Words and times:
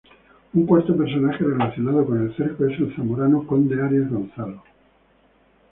Un 0.55 0.65
cuarto 0.65 0.97
personaje 0.97 1.43
relacionado 1.43 2.03
con 2.07 2.23
el 2.23 2.35
Cerco 2.35 2.65
es 2.65 2.79
el 2.79 2.91
zamorano 2.95 3.45
Conde 3.45 3.79
Arias 3.83 4.09
Gonzalo. 4.09 4.63